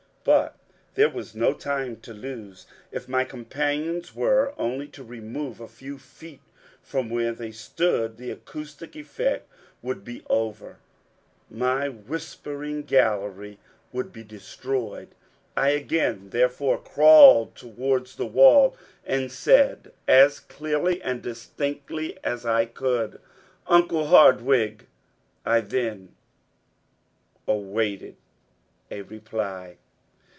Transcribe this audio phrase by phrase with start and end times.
[0.23, 0.55] But
[0.93, 2.67] there was no time to lose.
[2.91, 6.41] If my companions were only to remove a few feet
[6.83, 9.49] from where they stood, the acoustic effect
[9.81, 10.77] would be over,
[11.49, 13.57] my Whispering Gallery
[13.91, 15.07] would be destroyed.
[15.57, 22.65] I again therefore crawled towards the wall, and said as clearly and distinctly as I
[22.67, 23.19] could:
[23.65, 24.85] "Uncle Hardwigg."
[25.47, 26.13] I then
[27.47, 28.17] awaited
[28.91, 29.77] a reply.